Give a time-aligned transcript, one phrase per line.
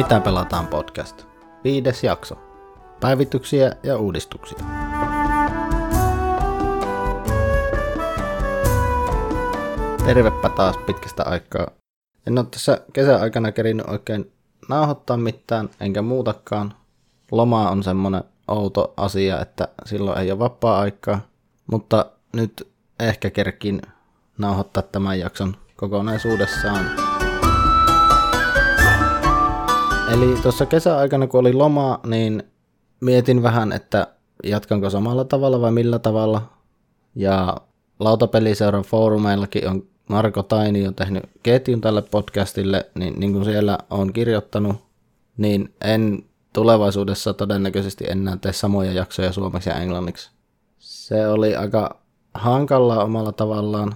[0.00, 1.26] Mitä pelataan podcast?
[1.64, 2.38] Viides jakso.
[3.00, 4.58] Päivityksiä ja uudistuksia.
[10.04, 11.66] Tervepä taas pitkästä aikaa.
[12.26, 14.32] En ole tässä kesäaikana kerinyt oikein
[14.68, 16.74] nauhoittaa mitään, enkä muutakaan.
[17.30, 21.20] Loma on semmonen outo asia, että silloin ei ole vapaa-aikaa.
[21.66, 22.68] Mutta nyt
[23.00, 23.82] ehkä kerkin
[24.38, 27.09] nauhoittaa tämän jakson kokonaisuudessaan.
[30.12, 32.42] Eli tuossa kesäaikana, kun oli loma, niin
[33.00, 34.06] mietin vähän, että
[34.44, 36.42] jatkanko samalla tavalla vai millä tavalla.
[37.14, 37.56] Ja
[38.00, 44.12] lautapeliseuran foorumeillakin on Marko Taini on tehnyt ketjun tälle podcastille, niin, niin kuin siellä on
[44.12, 44.76] kirjoittanut,
[45.36, 50.30] niin en tulevaisuudessa todennäköisesti enää tee samoja jaksoja suomeksi ja englanniksi.
[50.78, 52.00] Se oli aika
[52.34, 53.94] hankalaa omalla tavallaan,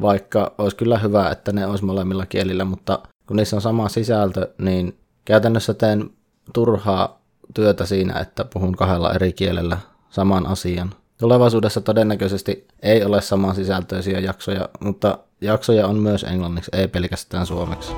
[0.00, 4.54] vaikka olisi kyllä hyvä, että ne olisi molemmilla kielillä, mutta kun niissä on sama sisältö,
[4.58, 4.98] niin
[5.28, 6.10] käytännössä teen
[6.52, 7.20] turhaa
[7.54, 9.78] työtä siinä, että puhun kahdella eri kielellä
[10.10, 10.94] saman asian.
[11.18, 17.92] Tulevaisuudessa todennäköisesti ei ole saman sisältöisiä jaksoja, mutta jaksoja on myös englanniksi, ei pelkästään suomeksi.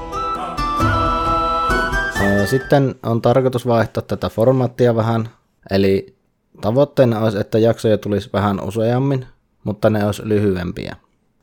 [2.46, 5.28] Sitten on tarkoitus vaihtaa tätä formaattia vähän,
[5.70, 6.16] eli
[6.60, 9.26] tavoitteena olisi, että jaksoja tulisi vähän useammin,
[9.64, 10.96] mutta ne olisi lyhyempiä.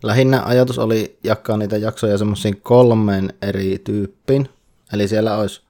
[0.03, 4.49] Lähinnä ajatus oli jakaa niitä jaksoja semmoisiin kolmeen eri tyyppiin.
[4.93, 5.66] Eli siellä olisi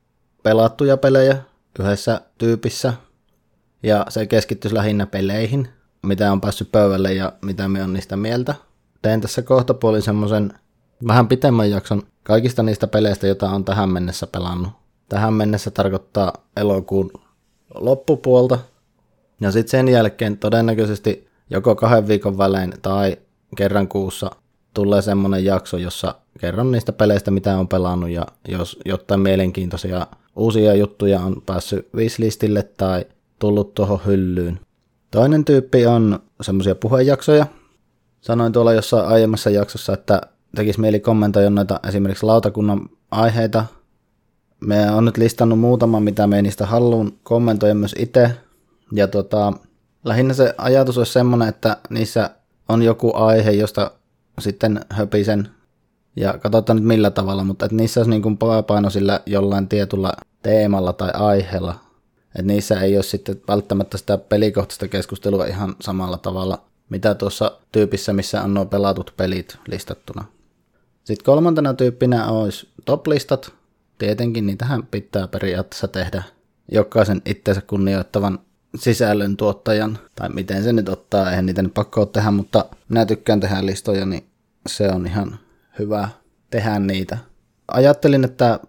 [0.47, 1.37] pelattuja pelejä
[1.79, 2.93] yhdessä tyypissä,
[3.83, 5.67] ja se keskittyisi lähinnä peleihin,
[6.03, 8.55] mitä on päässyt pöydälle ja mitä me on niistä mieltä.
[9.01, 10.53] Tein tässä kohtapuolin semmoisen
[11.07, 14.71] vähän pitemmän jakson kaikista niistä peleistä, joita on tähän mennessä pelannut.
[15.09, 17.11] Tähän mennessä tarkoittaa elokuun
[17.75, 18.59] loppupuolta.
[19.41, 23.17] Ja sitten sen jälkeen todennäköisesti joko kahden viikon välein tai
[23.55, 24.31] kerran kuussa
[24.73, 30.75] tulee semmonen jakso, jossa kerron niistä peleistä, mitä on pelannut ja jos jotain mielenkiintoisia uusia
[30.75, 33.05] juttuja on päässyt wishlistille tai
[33.39, 34.59] tullut tuohon hyllyyn.
[35.11, 37.45] Toinen tyyppi on semmoisia puhejaksoja.
[38.21, 40.21] Sanoin tuolla jossain aiemmassa jaksossa, että
[40.55, 43.65] tekisi mieli kommentoida noita esimerkiksi lautakunnan aiheita.
[44.59, 48.31] Me on nyt listannut muutaman, mitä me niistä haluan kommentoida myös itse.
[48.91, 49.53] Ja tota,
[50.05, 52.29] lähinnä se ajatus olisi semmoinen, että niissä
[52.69, 53.91] on joku aihe, josta
[54.39, 55.49] sitten höpisen
[56.15, 58.37] ja katsotaan nyt millä tavalla, mutta että niissä olisi niin kuin
[58.67, 61.79] paino sillä jollain tietyllä teemalla tai aiheella.
[62.27, 68.13] Että niissä ei ole sitten välttämättä sitä pelikohtaista keskustelua ihan samalla tavalla, mitä tuossa tyypissä,
[68.13, 70.23] missä on nuo pelatut pelit listattuna.
[71.03, 73.53] Sitten kolmantena tyyppinä olisi top-listat.
[73.97, 76.23] Tietenkin niitähän pitää periaatteessa tehdä
[76.71, 78.39] jokaisen itseensä kunnioittavan
[78.75, 83.39] sisällön tuottajan, tai miten se nyt ottaa, eihän niitä nyt pakko tehdä, mutta minä tykkään
[83.39, 84.29] tehdä listoja, niin
[84.67, 85.39] se on ihan
[85.79, 86.09] hyvä
[86.49, 87.17] tehdä niitä.
[87.67, 88.59] Ajattelin, että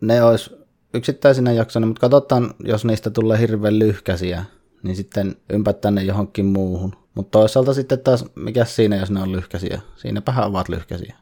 [0.00, 0.63] ne olisi
[0.94, 4.44] yksittäisinä jaksoina, mutta katsotaan, jos niistä tulee hirveän lyhkäisiä,
[4.82, 6.96] niin sitten ympättää ne johonkin muuhun.
[7.14, 9.80] Mutta toisaalta sitten taas, mikä siinä, jos ne on lyhkäisiä?
[9.96, 11.16] Siinäpähän ovat lyhkäisiä.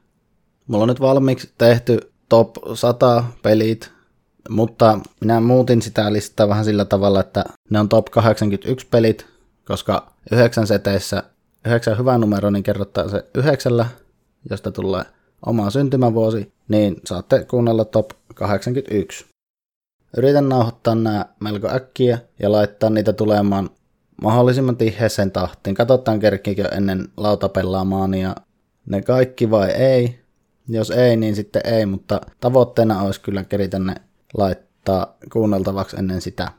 [0.66, 3.91] Mulla on nyt valmiiksi tehty top 100 pelit,
[4.49, 9.27] mutta minä muutin sitä listaa vähän sillä tavalla, että ne on top 81 pelit,
[9.65, 11.22] koska yhdeksän seteissä,
[11.66, 13.87] yhdeksän hyvä numero, niin kerrottaa se yhdeksällä,
[14.50, 15.04] josta tulee
[15.47, 19.31] oma syntymävuosi, niin saatte kuunnella top 81.
[20.16, 23.70] Yritän nauhoittaa nämä melko äkkiä ja laittaa niitä tulemaan
[24.22, 25.74] mahdollisimman tiheeseen tahtiin.
[25.74, 28.36] Katsotaan kerkkiikö ennen lautapellaamaan ja
[28.86, 30.18] ne kaikki vai ei.
[30.68, 33.94] Jos ei, niin sitten ei, mutta tavoitteena olisi kyllä keritä ne
[34.34, 36.52] laittaa kuunneltavaksi ennen sitä.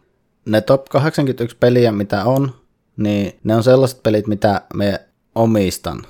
[0.45, 2.51] Ne top 81 peliä, mitä on,
[2.97, 5.01] niin ne on sellaiset pelit, mitä me
[5.35, 6.01] omistan.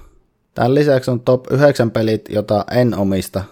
[0.56, 3.44] Tämän lisäksi on top 9 pelit, jota en omista.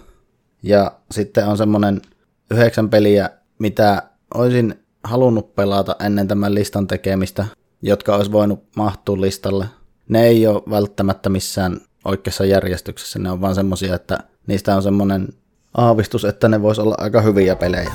[0.62, 2.02] Ja sitten on semmonen
[2.50, 3.30] 9 peliä,
[3.62, 4.02] mitä
[4.34, 4.74] olisin
[5.04, 7.46] halunnut pelata ennen tämän listan tekemistä,
[7.82, 9.66] jotka olisi voinut mahtua listalle.
[10.08, 15.28] Ne ei ole välttämättä missään oikeassa järjestyksessä, ne on vaan semmosia, että niistä on semmonen
[15.76, 17.92] aavistus, että ne vois olla aika hyviä pelejä.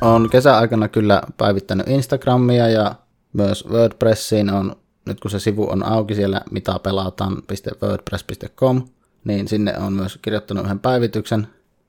[0.00, 2.94] On kesäaikana kyllä päivittänyt Instagramia ja
[3.32, 4.76] myös WordPressiin on,
[5.06, 8.82] nyt kun se sivu on auki siellä mitä pelataan.wordpress.com,
[9.24, 11.46] niin sinne on myös kirjoittanut yhden päivityksen,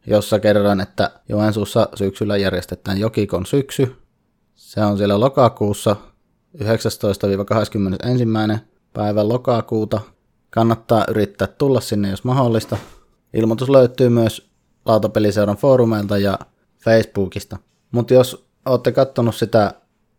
[0.08, 3.96] jossa kerroin, että Joensuussa syksyllä järjestetään Jokikon syksy.
[4.56, 5.96] Se on siellä lokakuussa
[6.58, 6.60] 19-21.
[8.94, 10.02] päivä lokakuuta.
[10.50, 12.78] Kannattaa yrittää tulla sinne, jos mahdollista.
[13.34, 14.50] Ilmoitus löytyy myös
[14.86, 16.40] Lautapeliseuran foorumeilta ja
[16.80, 17.58] Facebookista.
[17.92, 19.74] Mutta jos olette katsonut sitä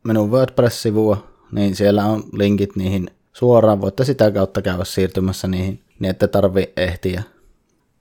[0.04, 3.80] minun WordPress-sivua, niin siellä on linkit niihin suoraan.
[3.80, 7.22] Voitte sitä kautta käydä siirtymässä niihin, niin ette tarvi ehtiä.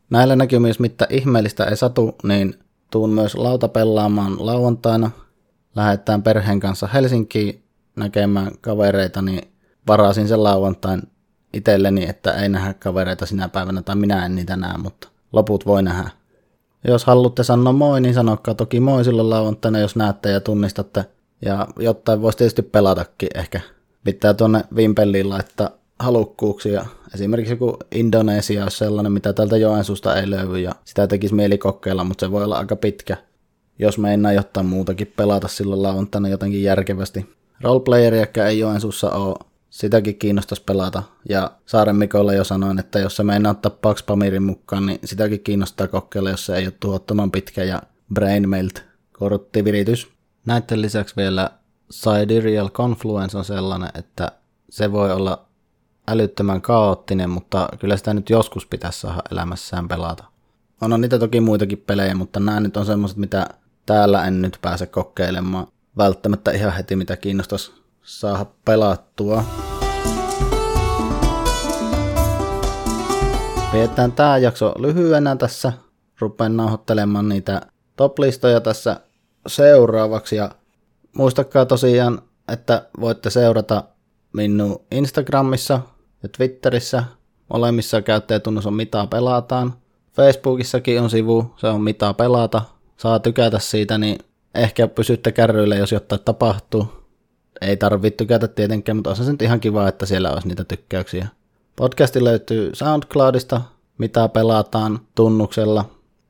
[0.09, 2.59] Näillä näkymin, jos mitä ihmeellistä ei satu, niin
[2.91, 5.11] tuun myös lautapellaamaan lauantaina.
[5.75, 7.63] Lähdetään perheen kanssa Helsinkiin
[7.95, 9.41] näkemään kavereita, niin
[9.87, 11.01] varasin sen lauantain
[11.53, 15.83] itselleni, että ei nähdä kavereita sinä päivänä, tai minä en niitä näe, mutta loput voi
[15.83, 16.09] nähdä.
[16.87, 21.05] Jos haluatte sanoa moi, niin sanokaa toki moi silloin lauantaina, jos näette ja tunnistatte.
[21.45, 23.61] Ja jotain voisi tietysti pelatakin ehkä.
[24.03, 25.69] Pitää tuonne Vimpeliin laittaa
[26.03, 26.85] halukkuuksia.
[27.13, 32.03] Esimerkiksi joku Indonesia olisi sellainen, mitä tältä Joensuusta ei löydy ja sitä tekisi mieli kokeilla,
[32.03, 33.17] mutta se voi olla aika pitkä.
[33.79, 37.29] Jos me enää jotain muutakin pelata silloin lauantaina jotenkin järkevästi.
[37.61, 39.35] Roleplayeriäkään ei Joensuussa ole,
[39.69, 41.03] sitäkin kiinnostaisi pelata.
[41.29, 45.39] Ja Saaren Mikolle jo sanoin, että jos se meinaa ottaa Pax Pamirin mukaan, niin sitäkin
[45.39, 47.81] kiinnostaa kokeilla, jos se ei ole tuhottoman pitkä ja
[48.13, 48.83] Brainmelt
[49.19, 50.07] korruptiviritys.
[50.45, 51.49] Näiden lisäksi vielä
[51.89, 54.31] Sidereal Confluence on sellainen, että
[54.69, 55.45] se voi olla
[56.07, 60.23] älyttömän kaoottinen, mutta kyllä sitä nyt joskus pitäisi saada elämässään pelata.
[60.81, 63.47] On, on niitä toki muitakin pelejä, mutta nämä nyt on semmoiset, mitä
[63.85, 65.67] täällä en nyt pääse kokeilemaan.
[65.97, 67.71] Välttämättä ihan heti, mitä kiinnostaisi
[68.03, 69.43] saada pelattua.
[73.71, 75.73] Pidetään tämä jakso lyhyenä tässä.
[76.19, 77.61] Rupean nauhoittelemaan niitä
[77.95, 78.99] toplistoja tässä
[79.47, 80.35] seuraavaksi.
[80.35, 80.51] Ja
[81.13, 83.83] muistakaa tosiaan, että voitte seurata
[84.33, 85.79] minun Instagramissa
[86.23, 87.03] ja Twitterissä.
[87.49, 89.73] Molemmissa käyttäjätunnus on mitä pelataan.
[90.13, 92.61] Facebookissakin on sivu, se on mitä pelata.
[92.97, 94.19] Saa tykätä siitä, niin
[94.55, 96.87] ehkä pysytte kärryillä, jos jotain tapahtuu.
[97.61, 101.27] Ei tarvitse tykätä tietenkään, mutta on se nyt ihan kiva, että siellä olisi niitä tykkäyksiä.
[101.75, 103.61] Podcasti löytyy SoundCloudista,
[103.97, 105.85] mitä pelataan tunnuksella.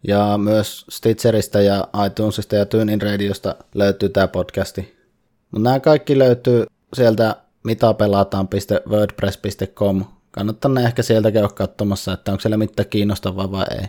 [0.07, 4.97] Ja myös Stitcheristä ja iTunesista ja TuneIn Radiosta löytyy tämä podcasti.
[5.51, 10.05] Mutta nämä kaikki löytyy sieltä mitapelataan.wordpress.com.
[10.31, 13.87] Kannattaa ne ehkä sieltä käydä katsomassa, että onko siellä mitään kiinnostavaa vai ei.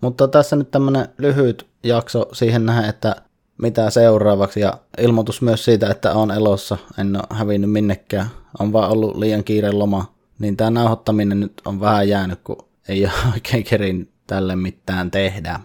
[0.00, 3.16] Mutta tässä nyt tämmönen lyhyt jakso siihen nähdä, että
[3.58, 8.26] mitä seuraavaksi ja ilmoitus myös siitä, että on elossa, en ole hävinnyt minnekään,
[8.58, 12.56] on vaan ollut liian kiire loma, niin tämä nauhoittaminen nyt on vähän jäänyt, kun
[12.88, 15.60] ei ole oikein kerin tälle mitään tehdä.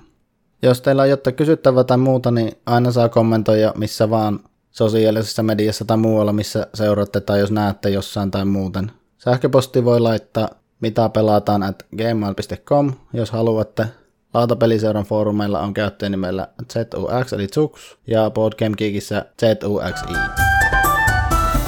[0.61, 4.39] Jos teillä on jotain kysyttävää tai muuta, niin aina saa kommentoida missä vaan
[4.77, 8.91] sosiaalisessa mediassa tai muualla, missä seuraatte tai jos näette jossain tai muuten.
[9.18, 13.85] Sähköposti voi laittaa mitä pelataan at gmail.com, jos haluatte.
[14.33, 20.13] Lautapeliseuran foorumeilla on käyttäjänimellä ZUX eli ZUX ja Boardgamegeekissä ZUXI.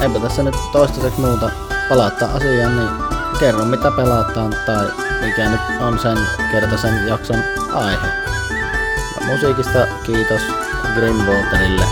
[0.00, 1.50] Eipä tässä nyt toistaiseksi muuta
[1.88, 2.88] palauttaa asiaan, niin
[3.40, 4.86] kerro mitä pelataan tai
[5.26, 6.18] mikä nyt on sen
[6.52, 7.42] kertaisen jakson
[7.72, 8.06] aihe.
[9.20, 10.42] Ja musiikista kiitos
[10.94, 11.84] Grimwaterille.